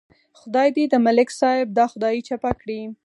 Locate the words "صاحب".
1.39-1.67